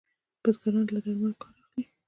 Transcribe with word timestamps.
بزګران 0.41 0.85
له 0.93 0.99
درملو 1.03 1.39
کار 1.41 1.53
اخلي. 1.63 1.83